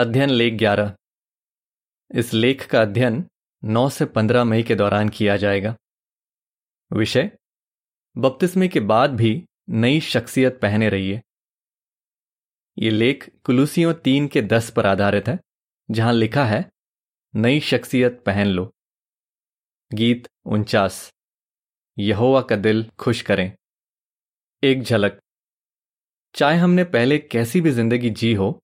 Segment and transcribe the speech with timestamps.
[0.00, 0.94] अध्ययन लेख ग्यारह।
[2.10, 3.24] इस लेख का अध्ययन
[3.64, 5.76] 9 से 15 मई के दौरान किया जाएगा।
[6.92, 7.30] विषय,
[8.16, 11.20] बपतिस्मे के बाद भी नई शख्सियत पहने रहिए।
[12.78, 15.38] ये लेख कुलूसियों तीन के दस पर आधारित है,
[15.90, 16.70] जहाँ लिखा है,
[17.36, 18.72] नई शख्सियत पहन लो।
[19.94, 21.12] गीत उनचास,
[21.98, 23.52] यहोवा का दिल खुश करें।
[24.62, 25.20] एक झलक,
[26.34, 28.60] चाहे हमने पहले कैसी भी ज़िंदगी जी हो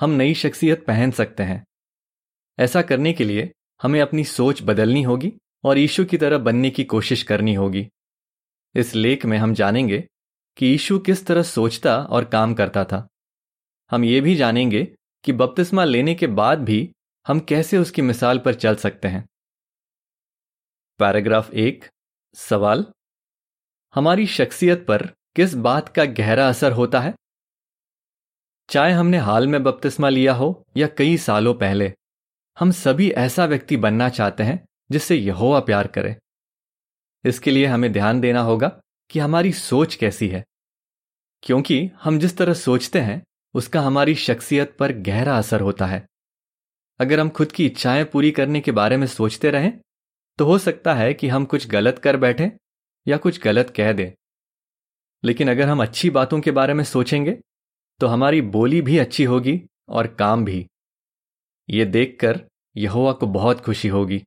[0.00, 1.66] हम नई शख्सियत पहन सकते हैं।
[2.58, 3.52] ऐसा करने के लिए
[3.82, 5.32] हमें अपनी सोच बदलनी होगी
[5.64, 7.88] और यीशु की तरह बनने की कोशिश करनी होगी।
[8.74, 10.08] इस लेख में हम जानेंगे
[10.56, 13.08] कि यीशु किस तरह सोचता और काम करता था।
[13.90, 16.92] हम ये भी जानेंगे कि बपतिस्मा लेने के बाद भी
[17.26, 19.28] हम कैसे उसकी मिसाल पर चल सकते हैं।
[20.98, 21.84] पैराग्राफ एक,
[22.34, 22.86] सवाल,
[23.94, 27.14] हमारी शख्सियत पर किस बात का गहरा असर होता है?
[28.68, 31.92] चाहे हमने हाल में बपतिस्मा लिया हो या कई सालों पहले,
[32.56, 36.16] हम सभी ऐसा व्यक्ति बनना चाहते हैं जिससे यहोवा प्यार करे।
[37.24, 38.68] इसके लिए हमें ध्यान देना होगा
[39.10, 40.44] कि हमारी सोच कैसी है,
[41.42, 43.22] क्योंकि हम जिस तरह सोचते हैं,
[43.54, 46.06] उसका हमारी शख्सियत पर गहरा असर होता है।
[47.00, 49.72] अगर हम खुद की इच्छाएँ पूरी करने के बारे में सोचते रहें
[50.38, 52.50] तो हो सकता है कि हम कुछ गलत कर बैठे
[53.06, 54.10] या कुछ गलत कह दें।
[55.24, 57.38] लेकिन अगर हम अच्छी बातों के बारे में सोचेंगे
[58.00, 60.66] तो हमारी बोली भी अच्छी होगी और काम भी।
[61.68, 62.40] ये देखकर
[62.76, 64.22] यहोवा को बहुत खुशी होगी।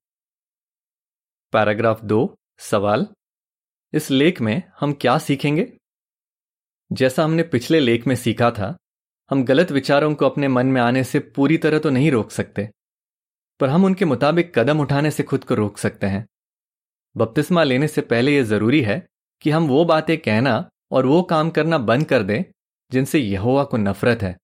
[1.54, 3.08] पैराग्राफ दो, सवाल।
[3.94, 5.72] इस लेख में हम क्या सीखेंगे?
[6.92, 8.76] जैसा हमने पिछले लेख में सीखा था,
[9.32, 12.70] हम गलत विचारों को अपने मन में आने से पूरी तरह तो नहीं रोक सकते,
[13.60, 16.26] पर हम उनके मुताबिक कदम उठाने से खुद को रोक सकते हैं।
[17.16, 19.06] बपतिस्मा लेने से पहले यह ज़रूरी है
[19.42, 22.44] कि हम वो बातें कहना और वो काम करना बंद कर दें
[22.92, 24.36] जिनसे यहोवा को नफरत है।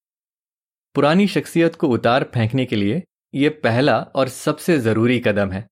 [0.95, 5.67] पुरानी शख्सियत को उतार फेंकने के लिए यह पहला और सबसे ज़रूरी कदम है।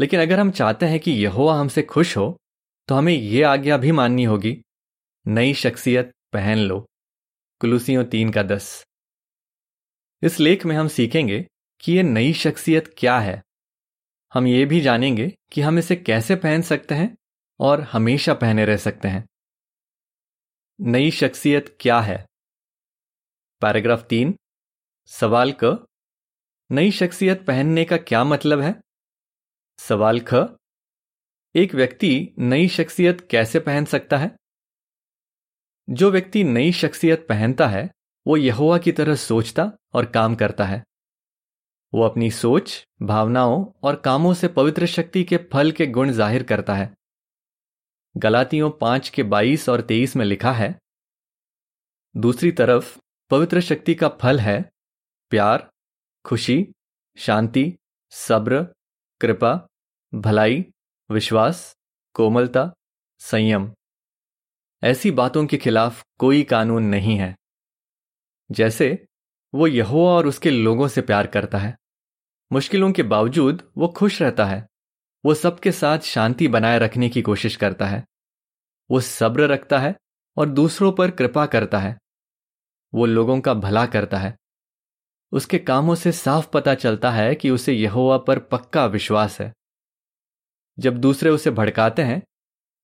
[0.00, 2.36] लेकिन अगर हम चाहते हैं कि यहोवा हमसे खुश हो
[2.88, 4.62] तो हमें यह आज्ञा भी माननी होगी,
[5.26, 6.80] नई शख्सियत पहन लो।
[7.60, 8.84] कुलूसियों तीन का दस।
[10.22, 11.46] इस लेख में हम सीखेंगे
[11.80, 13.42] कि यह नई शख्सियत क्या है।
[14.34, 17.16] हम ये भी जानेंगे कि हम इसे कैसे पहन सकते हैं
[17.60, 19.24] और हमेशा पहने रह सकते हैं।
[20.80, 22.26] नई शख्सियत क्या है?
[23.60, 24.34] पैराग्राफ तीन,
[25.06, 25.86] सवाल क,
[26.72, 28.80] नई शख्सियत पहनने का क्या मतलब है?
[29.78, 30.34] सवाल ख,
[31.54, 34.36] एक व्यक्ति नई शख्सियत कैसे पहन सकता है?
[35.90, 37.90] जो व्यक्ति नई शख्सियत पहनता है,
[38.26, 40.84] वो यहोवा की तरह सोचता और काम करता है।
[41.94, 46.74] वो अपनी सोच, भावनाओं और कामों से पवित्र शक्ति के फल के गुण ज़ाहिर करता
[46.74, 46.94] है।
[48.16, 50.78] गलातियों पाँच के बाईस और तेईस में लिखा है,
[52.16, 52.98] दूसरी तरफ़
[53.30, 54.70] पवित्र शक्ति का फल है
[55.30, 55.70] प्यार,
[56.24, 56.66] खुशी,
[57.16, 57.72] शांति,
[58.12, 58.62] सब्र,
[59.20, 59.66] कृपा,
[60.14, 60.64] भलाई,
[61.10, 61.76] विश्वास,
[62.14, 62.72] कोमलता,
[63.20, 63.72] संयम।
[64.82, 67.34] ऐसी बातों के खिलाफ कोई कानून नहीं है,
[68.50, 69.06] जैसे
[69.54, 71.76] वो यहोवा और उसके लोगों से प्यार करता है।
[72.52, 74.66] मुश्किलों के बावजूद वो खुश रहता है।
[75.26, 78.04] वो सबके साथ शांति बनाए रखने की कोशिश करता है।
[78.90, 79.96] वो सब्र रखता है
[80.36, 81.98] और दूसरों पर कृपा करता है।
[82.94, 84.36] वो लोगों का भला करता है।
[85.32, 89.52] उसके कामों से साफ़ पता चलता है कि उसे यहोवा पर पक्का विश्वास है।
[90.78, 92.22] जब दूसरे उसे भड़काते हैं,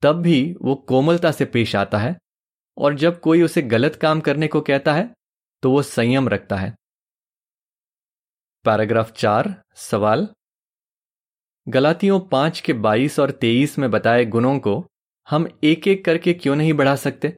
[0.03, 2.17] तब भी वो कोमलता से पेश आता है
[2.79, 5.15] और जब कोई उसे गलत काम करने को कहता है
[5.63, 6.77] तो वो संयम रखता है।
[8.65, 10.29] पैराग्राफ चार, सवाल।
[11.69, 14.87] गलातियों पाँच के बाईस और तेईस में बताए गुणों को
[15.31, 17.35] हम एक एक करके क्यों नहीं बढ़ा सकते?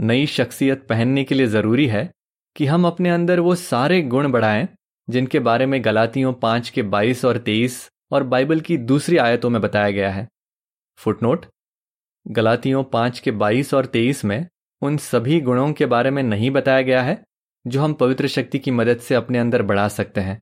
[0.00, 2.10] नई शख्सियत पहनने के लिए ज़रूरी है
[2.56, 4.68] कि हम अपने अंदर वो सारे गुण बढ़ाएँ,
[5.10, 9.60] जिनके बारे में गलातियों पाँच के बाईस और तेईस और बाइबल की दूसरी आयतों में
[9.62, 10.28] बताया गया है।
[10.98, 11.46] फुटनोट,
[12.28, 14.46] गलातियों पाँच के बाईस और तेईस में
[14.82, 17.22] उन सभी गुणों के बारे में नहीं बताया गया है,
[17.66, 20.40] जो हम पवित्र शक्ति की मदद से अपने अंदर बढ़ा सकते हैं।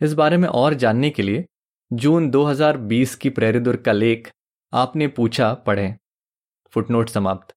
[0.00, 1.44] इस बारे में और जानने के लिए
[1.90, 4.30] जून 2020 की प्रेरित का लेख
[4.72, 5.96] आपने पूछा, पढ़ें।
[6.72, 7.54] फुटनोट समाप्त।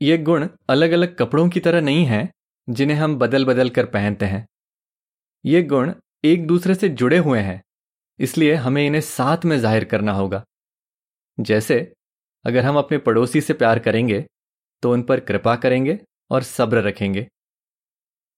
[0.00, 2.28] ये गुण अलग अलग कपड़ों की तरह नहीं है,
[2.68, 4.46] जिन्हें हम बदल बदल कर पहनते हैं।
[5.44, 5.92] ये गुण
[6.24, 7.60] एक दूसरे से जुड़े हुए हैं,
[8.18, 10.44] इसलिए हमें इन्हें साथ में ज़ाहिर करना होगा।
[11.38, 11.80] जैसे,
[12.44, 14.24] अगर हम अपने पड़ोसी से प्यार करेंगे
[14.82, 15.98] तो उन पर कृपा करेंगे
[16.30, 17.26] और सब्र रखेंगे।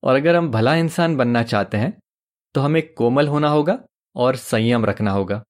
[0.02, 1.92] और अगर हम भला इंसान बनना चाहते हैं
[2.54, 3.78] तो हमें कोमल होना होगा
[4.16, 5.42] और संयम रखना होगा।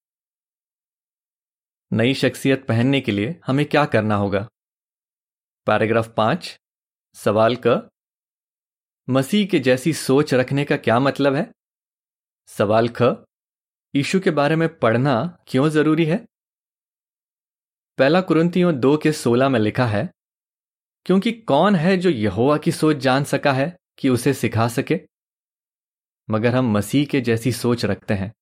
[1.93, 4.49] नई शख्सियत पहनने के लिए हमें क्या करना होगा?
[5.67, 6.59] पैराग्राफ पाँच,
[7.15, 7.89] सवाल क।
[9.09, 11.51] मसीह के जैसी सोच रखने का क्या मतलब है?
[12.49, 13.25] सवाल ख
[13.95, 16.17] ईशु के बारे में पढ़ना क्यों ज़रूरी है?
[17.99, 20.11] पहला कुरंतियों दो के सोलह में लिखा है,
[21.07, 25.01] क्योंकि कौन है जो यहोवा की सोच जान सका है कि उसे सिखा सके?
[26.31, 28.33] मगर हम मसीह के जैसी सोच रखते हैं।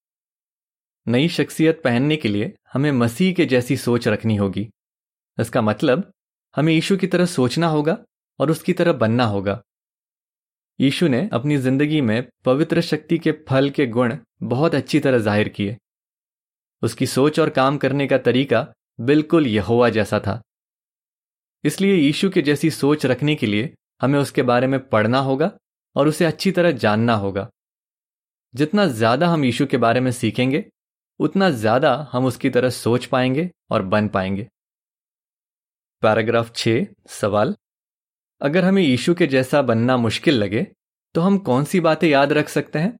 [1.07, 4.69] नई शख्सियत पहनने के लिए हमें मसीह के जैसी सोच रखनी होगी।
[5.39, 6.11] इसका मतलब
[6.55, 7.97] हमें यीशु की तरह सोचना होगा
[8.39, 9.61] और उसकी तरह बनना होगा।
[10.79, 15.49] यीशु ने अपनी ज़िंदगी में पवित्र शक्ति के फल के गुण बहुत अच्छी तरह ज़ाहिर
[15.49, 15.77] किए।
[16.83, 18.67] उसकी सोच और काम करने का तरीका
[19.01, 20.41] बिल्कुल यहोवा जैसा था।
[21.65, 25.51] इसलिए यीशु के जैसी सोच रखने के लिए हमें उसके बारे में पढ़ना होगा
[25.97, 27.49] और उसे अच्छी तरह जानना होगा।
[28.55, 30.65] जितना ज़्यादा हम यीशु के बारे में सीखेंगे
[31.21, 34.49] उतना ज़्यादा हम उसकी तरह सोच पाएँगे और बन पाएँगे।
[36.03, 36.69] पैराग्राफ छ
[37.11, 37.55] सवाल।
[38.41, 40.67] अगर हमें यीशु के जैसा बनना मुश्किल लगे
[41.15, 42.97] तो हम कौन सी बातें याद रख सकते हैं?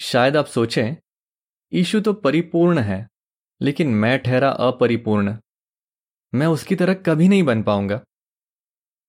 [0.00, 0.96] शायद आप सोचें,
[1.72, 3.06] यीशु तो परिपूर्ण है,
[3.60, 5.36] लेकिन मैं ठहरा अपरिपूर्ण।
[6.32, 8.00] मैं उसकी तरह कभी नहीं बन पाऊँगा।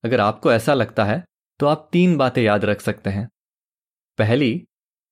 [0.03, 1.24] अगर आपको ऐसा लगता है
[1.59, 3.27] तो आप तीन बातें याद रख सकते हैं।
[4.19, 4.65] पहली,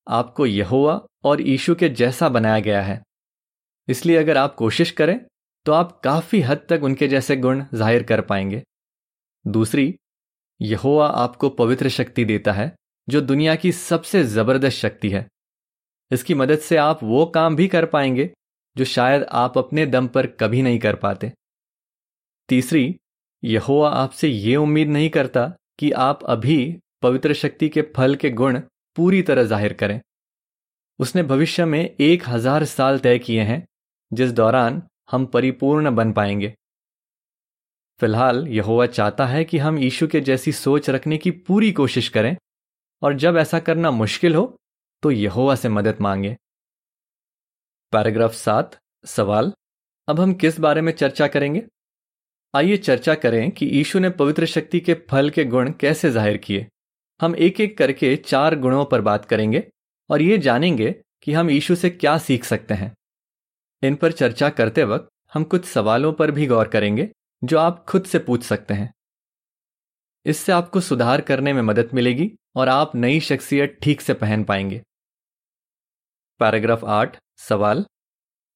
[0.08, 0.96] आपको यहोवा
[1.28, 3.02] और ईशु के जैसा बनाया गया है।
[3.88, 5.20] इसलिए अगर आप कोशिश करें
[5.66, 8.62] तो आप काफ़ी हद तक उनके जैसे गुण ज़ाहिर कर पाएँगे।
[9.46, 9.94] दूसरी,
[10.60, 12.74] यहोवा आपको पवित्र शक्ति देता है,
[13.08, 15.26] जो दुनिया की सबसे ज़बरदस्त शक्ति है।
[16.12, 18.30] इसकी मदद से आप वो काम भी कर पाएँगे,
[18.76, 21.32] जो शायद आप अपने दम पर कभी नहीं कर पाते।
[22.50, 22.96] तीसरी,
[23.44, 25.48] यहोवा आपसे ये उम्मीद नहीं करता
[25.80, 28.60] कि आप अभी पवित्र शक्ति के फल के गुण
[28.98, 30.00] पूरी तरह ज़ाहिर करें।
[31.00, 33.64] उसने भविष्य में एक हज़ार साल तय किए हैं,
[34.12, 36.54] जिस दौरान हम परिपूर्ण बन पाएँगे।
[38.00, 42.36] फ़िलहाल यहोवा चाहता है कि हम ईशु के जैसी सोच रखने की पूरी कोशिश करें,
[43.02, 44.46] और जब ऐसा करना मुश्किल हो
[45.04, 46.36] तो यहोवा से मदद मांगे।
[47.94, 49.52] पैराग्राफ सात, सवाल,
[50.08, 51.64] अब हम किस बारे में चर्चा करेंगे?
[52.54, 56.68] आइए चर्चा करें कि ईशु ने पवित्र शक्ति के फल के गुण कैसे ज़ाहिर किए।
[57.20, 59.64] हम एक एक करके चार गुणों पर बात करेंगे।
[60.10, 60.92] और ये जानेंगे
[61.24, 62.94] कि हम ईशु से क्या सीख सकते हैं।
[63.84, 67.10] इन पर चर्चा करते वक्त हम कुछ सवालों पर भी गौर करेंगे,
[67.44, 68.94] जो आप खुद से पूछ सकते हैं।
[70.26, 74.82] इससे आपको सुधार करने में मदद मिलेगी और आप नई शख्सियत ठीक से पहन पाएँगे।
[76.40, 77.86] पैराग्राफ आठ, सवाल।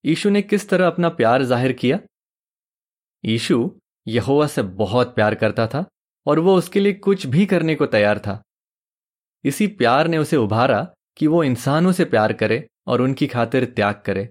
[0.06, 2.00] ईशु ने किस तरह अपना प्यार ज़ाहिर किया?
[3.24, 5.86] ईशु यहोवा से बहुत प्यार करता था
[6.26, 8.42] और वो उसके लिए कुछ भी करने को तैयार था।
[9.44, 10.82] इसी प्यार ने उसे उभारा
[11.18, 14.28] कि वो इंसानों से प्यार करे और उनकी खातिर त्याग करे।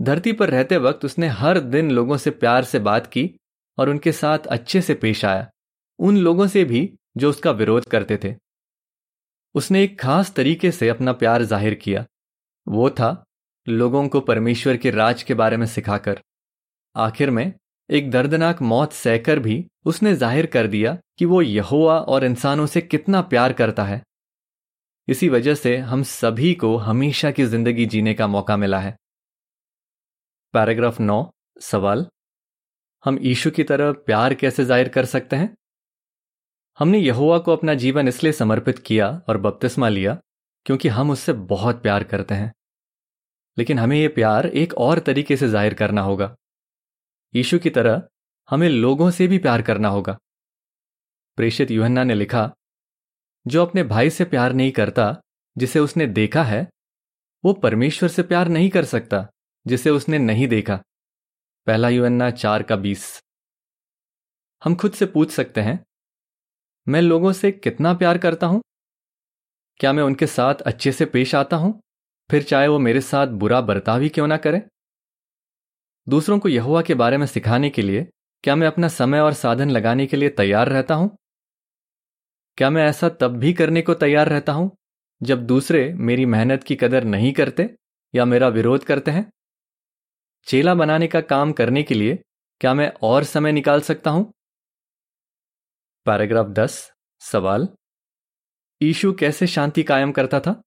[0.00, 3.30] धरती पर रहते वक्त उसने हर दिन लोगों से प्यार से बात की
[3.78, 5.48] और उनके साथ अच्छे से पेश आया,
[5.98, 8.34] उन लोगों से भी जो उसका विरोध करते थे।
[9.54, 12.04] उसने एक खास तरीके से अपना प्यार ज़ाहिर किया।
[12.66, 13.24] वो था
[13.66, 16.20] लोगों को परमेश्वर के राज के बारे में सिखाकर।
[16.96, 17.52] आखिर में
[17.90, 22.80] एक दर्दनाक मौत सहकर भी उसने ज़ाहिर कर दिया कि वो यहोवा और इंसानों से
[22.80, 24.02] कितना प्यार करता है।
[25.08, 28.96] इसी वजह से हम सभी को हमेशा की ज़िंदगी जीने का मौका मिला है।
[30.52, 31.30] पैराग्राफ नौ,
[31.60, 32.06] सवाल।
[33.04, 35.56] हम ईशु की तरह प्यार कैसे ज़ाहिर कर सकते हैं?
[36.78, 40.18] हमने यहोवा को अपना जीवन इसलिए समर्पित किया और बपतिस्मा लिया
[40.66, 42.52] क्योंकि हम उससे बहुत प्यार करते हैं।
[43.58, 46.34] लेकिन हमें यह प्यार एक और तरीके से ज़ाहिर करना होगा।
[47.34, 48.02] यीशु की तरह
[48.50, 50.18] हमें लोगों से भी प्यार करना होगा।
[51.36, 52.54] प्रेषित युहन्ना ने लिखा
[53.46, 55.20] जो अपने भाई से प्यार नहीं करता,
[55.58, 56.68] जिसे उसने देखा है,
[57.44, 59.26] वो परमेश्वर से प्यार नहीं कर सकता,
[59.66, 60.76] जिसे उसने नहीं देखा।
[61.66, 63.22] पहला युवन्ना चार का बीस।
[64.64, 65.84] हम खुद से पूछ सकते हैं,
[66.88, 68.62] मैं लोगों से कितना प्यार करता हूँ?
[69.80, 71.80] क्या मैं उनके साथ अच्छे से पेश आता हूँ?
[72.30, 74.62] फिर चाहे वो मेरे साथ बुरा बर्ताव ही क्यों ना करें?
[76.08, 78.06] दूसरों को यहुआ के बारे में सिखाने के लिए,
[78.44, 81.16] क्या मैं अपना समय और साधन लगाने के लिए तैयार रहता हूँ?
[82.56, 84.76] क्या मैं ऐसा तब भी करने को तैयार रहता हूँ,
[85.22, 87.76] जब दूसरे मेरी मेहनत की कदर नहीं करते
[88.14, 89.32] या मेरा विरोध करते हैं?
[90.46, 92.18] चेला बनाने का काम करने के लिए
[92.60, 94.32] क्या मैं और समय निकाल सकता हूँ?
[96.06, 97.68] पैराग्राफ दस, सवाल।
[98.82, 100.62] ईशु कैसे शांति कायम करता था?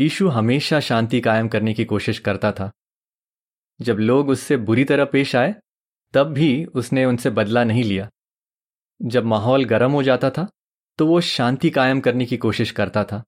[0.00, 2.70] ईशु हमेशा शांति कायम करने की कोशिश करता था।
[3.80, 5.54] जब लोग उससे बुरी तरह पेश आए,
[6.12, 8.10] तब भी उसने उनसे बदला नहीं लिया।
[9.00, 10.46] जब माहौल गर्म हो जाता था
[10.98, 13.22] तो वो शांति कायम करने की कोशिश करता था।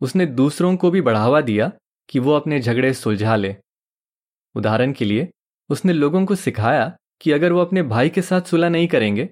[0.00, 1.70] उसने दूसरों को भी बढ़ावा दिया
[2.08, 3.56] कि वो अपने झगड़े सुलझा ले।
[4.54, 5.28] उदाहरण के लिए,
[5.70, 9.28] उसने लोगों को सिखाया कि अगर वो अपने भाई के साथ सुलह नहीं करेंगे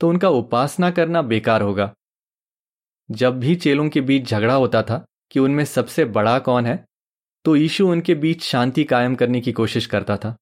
[0.00, 1.92] तो उनका उपासना करना बेकार होगा।
[3.10, 6.84] जब भी चेलों के बीच झगड़ा होता था कि उनमें सबसे बड़ा कौन है
[7.44, 10.36] तो यीशु उनके बीच शांति कायम करने की कोशिश करता था।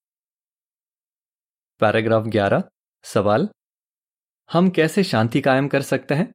[1.80, 2.62] पैराग्राफ 11
[3.04, 3.48] सवाल
[4.50, 6.32] हम कैसे शांति कायम कर सकते हैं?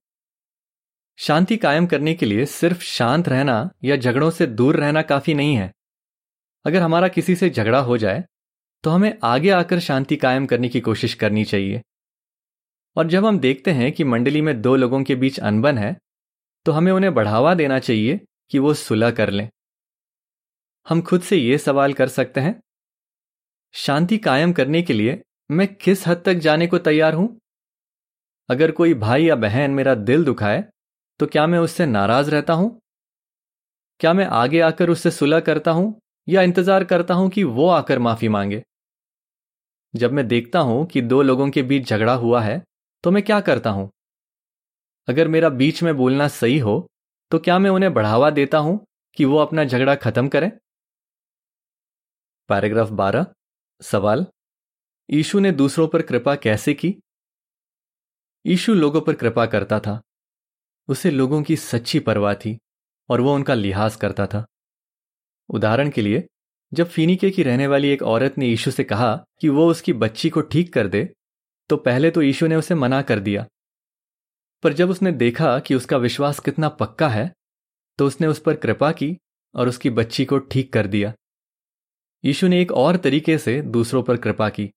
[1.20, 5.56] शांति कायम करने के लिए सिर्फ़ शांत रहना या झगड़ों से दूर रहना काफ़ी नहीं
[5.56, 5.72] है।
[6.66, 8.24] अगर हमारा किसी से झगड़ा हो जाए
[8.84, 11.82] तो हमें आगे आकर शांति कायम करने की कोशिश करनी चाहिए।
[12.96, 15.96] और जब हम देखते हैं कि मंडली में दो लोगों के बीच अनबन है
[16.66, 18.20] तो हमें उन्हें बढ़ावा देना चाहिए
[18.52, 19.50] कि वो सुलह कर लें।
[20.88, 22.60] हम खुद से ये सवाल कर सकते हैं,
[23.74, 27.41] शांति कायम करने के लिए मैं किस हद तक जाने को तैयार हूँ?
[28.50, 30.64] अगर कोई भाई या बहन मेरा दिल दुखाए
[31.20, 32.80] तो क्या मैं उससे नाराज़ रहता हूँ?
[34.00, 35.94] क्या मैं आगे आकर उससे सुलह करता हूँ
[36.28, 38.62] या इंतज़ार करता हूँ कि वो आकर माफ़ी मांगे?
[39.94, 42.62] जब मैं देखता हूँ कि दो लोगों के बीच झगड़ा हुआ है
[43.04, 43.90] तो मैं क्या करता हूँ?
[45.08, 46.86] अगर मेरा बीच में बोलना सही हो
[47.32, 48.80] तो क्या मैं उन्हें बढ़ावा देता हूँ
[49.18, 50.52] कि वो अपना झगड़ा खत्म करें?
[52.50, 53.26] पैराग्राफ 12
[53.82, 54.26] सवाल।
[55.10, 56.96] ईशु ने दूसरों पर कृपा कैसे की?
[58.46, 60.00] ईशु लोगों पर कृपा करता था।
[60.90, 62.58] उसे लोगों की सच्ची परवाह थी
[63.10, 64.46] और वो उनका लिहाज करता था।
[65.50, 66.24] उदाहरण के लिए,
[66.72, 70.30] जब फीनिके की रहने वाली एक औरत ने यीशु से कहा कि वो उसकी बच्ची
[70.30, 71.04] को ठीक कर दे
[71.70, 73.46] तो पहले तो यीशु ने उसे मना कर दिया।
[74.64, 77.32] पर जब उसने देखा कि उसका विश्वास कितना पक्का है
[78.00, 79.16] तो उसने उस पर कृपा की
[79.56, 81.14] और उसकी बच्ची को ठीक कर दिया।
[82.24, 84.70] यीशु ने एक और तरीके से दूसरों पर कृपा की।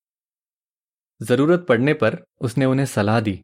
[1.21, 3.41] ज़रूरत पड़ने पर उसने उन्हें सलाह दी।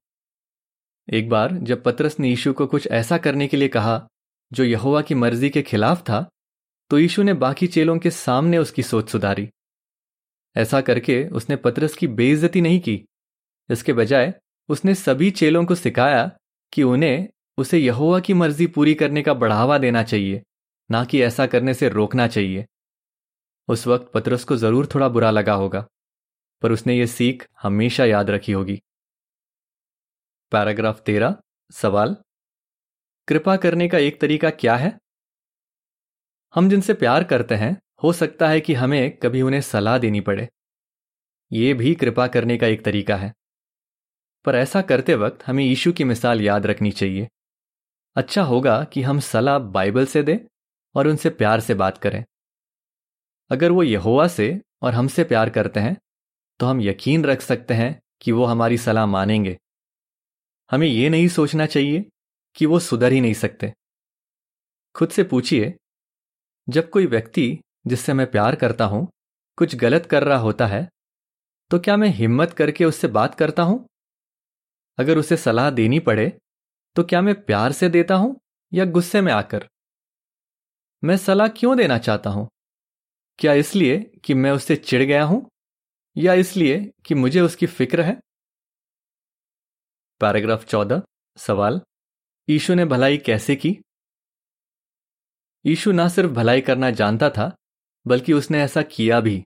[1.08, 4.06] एक बार जब पत्रस ने यीशु को कुछ ऐसा करने के लिए कहा,
[4.52, 6.26] जो यहोवा की मर्ज़ी के खिलाफ था
[6.90, 9.48] तो यीशु ने बाकी चेलों के सामने उसकी सोच सुधारी।
[10.56, 12.94] ऐसा करके उसने पत्रस की बेइज्जती नहीं की।
[13.68, 14.32] इसके बजाय
[14.68, 16.30] उसने सभी चेलों को सिखाया
[16.72, 17.28] कि उन्हें
[17.58, 20.42] उसे यहोवा की मर्ज़ी पूरी करने का बढ़ावा देना चाहिए,
[20.90, 22.66] ना कि ऐसा करने से रोकना चाहिए।
[23.68, 25.86] उस वक्त पत्रस को ज़रूर थोड़ा बुरा लगा होगा,
[26.62, 28.80] पर उसने ये सीख हमेशा याद रखी होगी।
[30.52, 31.36] पैराग्राफ तेरह
[31.72, 32.16] सवाल।
[33.28, 34.98] कृपा करने का एक तरीका क्या है?
[36.54, 40.48] हम जिनसे प्यार करते हैं, हो सकता है कि हमें कभी उन्हें सलाह देनी पड़े।
[41.52, 43.32] ये भी कृपा करने का एक तरीका है।
[44.44, 47.28] पर ऐसा करते वक्त हमें यीशु की मिसाल याद रखनी चाहिए।
[48.16, 50.38] अच्छा होगा कि हम सलाह बाइबल से दें
[50.94, 52.24] और उनसे प्यार से बात करें।
[53.50, 55.96] अगर वो यहोवा से और हमसे प्यार करते हैं
[56.60, 59.56] तो हम यकीन रख सकते हैं कि वो हमारी सलाह मानेंगे।
[60.70, 62.04] हमें यह नहीं सोचना चाहिए
[62.56, 63.72] कि वो सुधर ही नहीं सकते।
[64.94, 65.74] खुद से पूछिए,
[66.68, 69.06] जब कोई व्यक्ति जिससे मैं प्यार करता हूँ,
[69.58, 70.88] कुछ गलत कर रहा होता है
[71.70, 73.84] तो क्या मैं हिम्मत करके उससे बात करता हूँ?
[74.98, 76.32] अगर उसे सलाह देनी पड़े
[76.96, 78.34] तो क्या मैं प्यार से देता हूँ
[78.72, 79.66] या गुस्से में आकर?
[81.02, 82.48] मैं सलाह क्यों देना चाहता हूँ?
[83.38, 85.46] क्या इसलिए कि मैं उससे चिढ़ गया हूँ
[86.16, 88.18] या इसलिए कि मुझे उसकी फ़िक्र है?
[90.20, 91.02] पैराग्राफ चौदह,
[91.36, 91.80] सवाल,
[92.48, 93.78] ईशु ने भलाई कैसे की?
[95.66, 97.56] ईशु ना सिर्फ़ भलाई करना जानता था,
[98.06, 99.44] बल्कि उसने ऐसा किया भी।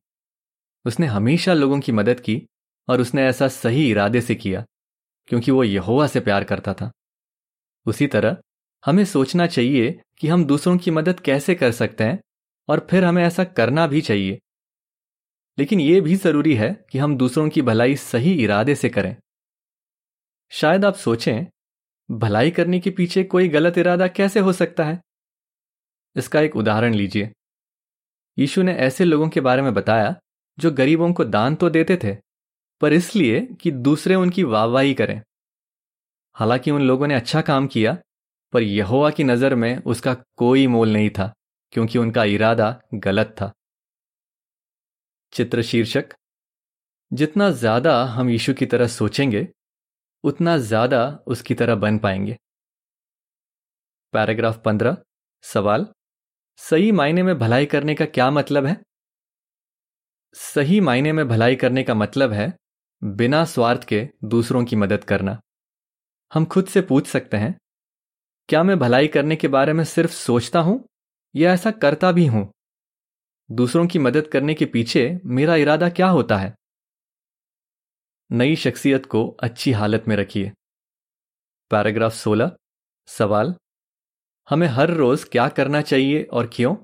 [0.85, 2.47] उसने हमेशा लोगों की मदद की
[2.89, 4.65] और उसने ऐसा सही इरादे से किया,
[5.27, 6.93] क्योंकि वो यहोवा से प्यार करता था।
[7.87, 8.37] उसी तरह,
[8.87, 12.21] हमें सोचना चाहिए कि हम दूसरों की मदद कैसे कर सकते हैं
[12.69, 14.39] और फिर हमें ऐसा करना भी चाहिए।
[15.59, 19.17] लेकिन यह भी ज़रूरी है कि हम दूसरों की भलाई सही इरादे से करें।
[20.55, 21.47] शायद आप सोचें,
[22.11, 25.01] भलाई करने के पीछे कोई गलत इरादा कैसे हो सकता है?
[26.17, 27.33] इसका एक उदाहरण लीजिए।
[28.39, 30.17] यीशु ने ऐसे लोगों के बारे में बताया,
[30.59, 32.17] जो गरीबों को दान तो देते थे,
[32.81, 35.23] पर इसलिए कि दूसरे उनकी वाहवाही करें।
[36.33, 37.99] हालाँकि उन लोगों ने अच्छा काम किया,
[38.53, 41.33] पर यहोवा की नज़र में उसका कोई मोल नहीं था,
[41.73, 43.53] क्योंकि उनका इरादा गलत था।
[45.33, 46.15] चित्र शीर्षक,
[47.13, 49.49] जितना ज़्यादा हम यीशु की तरह सोचेंगे
[50.25, 52.37] उतना ज़्यादा उसकी तरह बन पाएँगे।
[54.15, 54.97] पैराग्राफ पंद्रह,
[55.45, 55.87] सवाल,
[56.61, 58.77] सही मायने में भलाई करने का क्या मतलब है?
[60.37, 62.53] सही मायने में भलाई करने का मतलब है
[63.03, 65.39] बिना स्वार्थ के दूसरों की मदद करना।
[66.33, 67.55] हम खुद से पूछ सकते हैं,
[68.49, 70.83] क्या मैं भलाई करने के बारे में सिर्फ़ सोचता हूँ
[71.35, 72.51] या ऐसा करता भी हूँ?
[73.51, 76.55] दूसरों की मदद करने के पीछे मेरा इरादा क्या होता है?
[78.33, 80.53] नई शख्सियत को अच्छी हालत में रखिए।
[81.71, 82.57] पैराग्राफ 16
[83.07, 83.55] सवाल,
[84.51, 86.77] हमें हर रोज क्या करना चाहिए और क्यों?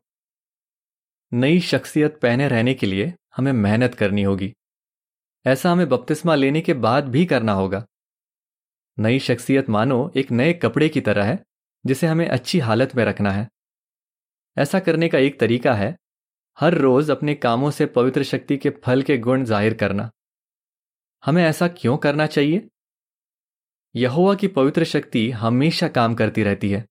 [1.32, 4.52] नई शख्सियत पहने रहने के लिए हमें मेहनत करनी होगी।
[5.46, 7.86] ऐसा हमें बपतिस्मा लेने के बाद भी करना होगा।
[8.98, 11.44] नई शख्सियत मानो एक नए कपड़े की तरह है,
[11.86, 13.48] जिसे हमें अच्छी हालत में रखना है।
[14.58, 15.96] ऐसा करने का एक तरीका है,
[16.58, 20.10] हर रोज अपने कामों से पवित्र शक्ति के फल के गुण ज़ाहिर करना।
[21.24, 22.68] हमें ऐसा क्यों करना चाहिए?
[23.96, 26.84] यहोवा की पवित्र शक्ति हमेशा काम करती रहती है।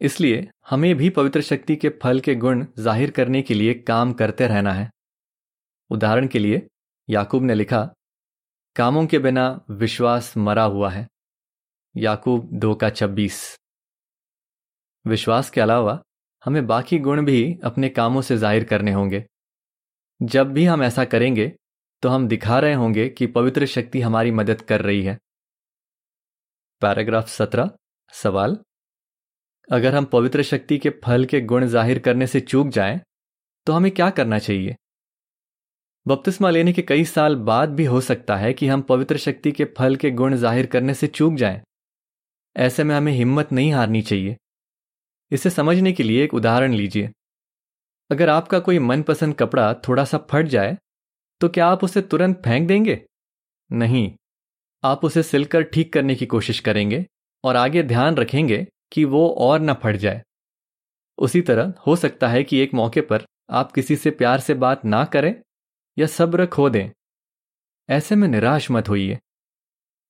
[0.00, 4.46] इसलिए हमें भी पवित्र शक्ति के फल के गुण ज़ाहिर करने के लिए काम करते
[4.46, 4.90] रहना है।
[5.90, 6.66] उदाहरण के लिए,
[7.08, 7.94] याकूब ने लिखा,
[8.76, 11.08] कामों के बिना विश्वास मरा हुआ है।
[11.96, 13.56] याकूब दो का छब्बीस।
[15.06, 16.02] विश्वास के अलावा,
[16.44, 19.24] हमें बाकी गुण भी अपने कामों से ज़ाहिर करने होंगे।
[20.22, 21.52] जब भी हम ऐसा करेंगे
[22.04, 25.18] तो हम दिखा रहे होंगे कि पवित्र शक्ति हमारी मदद कर रही है।
[26.80, 27.70] पैराग्राफ सत्रह
[28.12, 28.58] सवाल।
[29.72, 33.00] अगर हम पवित्र शक्ति के फल के गुण ज़ाहिर करने से चूक जाएँ,
[33.66, 34.76] तो हमें क्या करना चाहिए?
[36.08, 39.64] बपतिस्मा लेने के कई साल बाद भी हो सकता है कि हम पवित्र शक्ति के
[39.64, 41.62] फल के गुण ज़ाहिर करने से चूक जाएँ।
[42.56, 44.36] ऐसे में हमें हिम्मत नहीं हारनी चाहिए।
[45.32, 47.10] इसे समझने के लिए एक उदाहरण लीजिए।
[48.10, 50.78] अगर आपका कोई मनपसंद कपड़ा थोड़ा सा फट जाए
[51.44, 53.04] तो क्या आप उसे तुरंत फेंक देंगे?
[53.72, 54.16] नहीं।
[54.84, 57.06] आप उसे सिलकर ठीक करने की कोशिश करेंगे
[57.44, 60.22] और आगे ध्यान रखेंगे कि वो और न फट जाए।
[61.18, 64.84] उसी तरह हो सकता है कि एक मौके पर आप किसी से प्यार से बात
[64.84, 65.42] ना करें
[65.98, 66.90] या सब्र खो दें।
[67.90, 69.18] ऐसे में निराश मत होइए।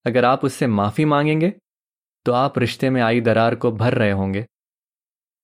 [0.07, 1.53] अगर आप उससे माफ़ी मांगेंगे
[2.27, 4.47] तो आप रिश्ते में आई दरार को भर रहे होंगे।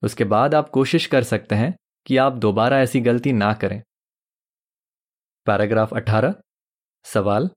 [0.02, 3.82] उसके बाद आप कोशिश कर सकते हैं कि आप दोबारा ऐसी गलती ना करें।
[5.50, 6.35] पैराग्राफ 18
[7.07, 7.50] सवाल,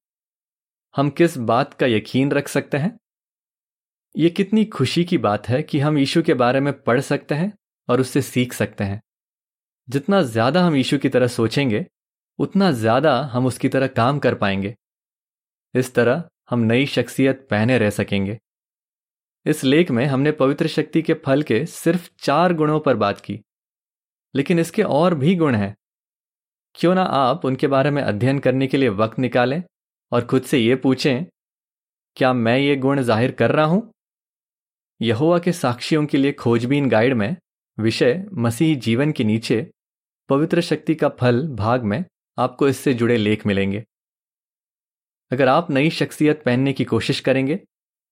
[0.96, 2.98] हम किस बात का यकीन रख सकते हैं?
[4.16, 7.52] यह कितनी खुशी की बात है कि हम यीशु के बारे में पढ़ सकते हैं
[7.90, 9.02] और उससे सीख सकते हैं।
[9.88, 11.86] जितना ज़्यादा हम यीशु की तरह सोचेंगे,
[12.40, 14.76] उतना ज़्यादा हम उसकी तरह काम कर पाएँगे।
[15.74, 18.40] इस तरह हम नई शख्सियत पहने रह सकेंगे।
[19.46, 23.40] इस लेख में हमने पवित्र शक्ति के फल के सिर्फ़ चार गुणों पर बात की,
[24.34, 25.76] लेकिन इसके और भी गुण हैं।
[26.76, 29.62] क्यों ना आप उनके बारे में अध्ययन करने के लिए वक्त निकालें
[30.12, 31.26] और खुद से ये पूछें,
[32.18, 33.92] क्या मैं ये गुण ज़ाहिर कर रहा हूँ?
[35.02, 37.36] यहोवा के साक्षियों के लिए खोजबीन गाइड में,
[37.78, 39.68] विषय मसीह जीवन के नीचे,
[40.30, 42.04] पवित्र शक्ति का फल भाग में
[42.38, 43.84] आपको इससे जुड़े लेख मिलेंगे।
[45.32, 47.60] अगर आप नई शख्सियत पहनने की कोशिश करेंगे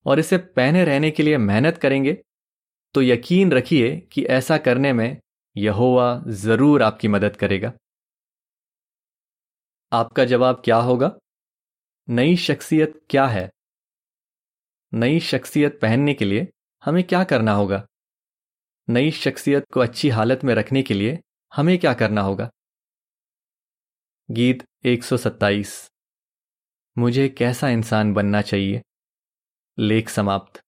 [0.06, 2.18] और इसे पहने रहने के लिए मेहनत करेंगे
[2.96, 5.18] तो यकीन रखिए कि ऐसा करने में
[5.56, 7.72] यहोवा ज़रूर आपकी मदद करेगा।
[9.94, 11.20] आपका जवाब क्या होगा?
[12.10, 13.52] नई शख्सियत क्या है?
[14.94, 16.48] नई शख्सियत पहनने के लिए
[16.86, 17.88] हमें क्या करना होगा?
[18.90, 21.20] नई शख्सियत को अच्छी हालत में रखने के लिए
[21.56, 22.52] हमें क्या करना होगा?
[24.32, 25.92] गीत 127
[26.98, 28.82] मुझे कैसा इंसान बनना चाहिए?
[29.80, 30.61] लेख समाप्त।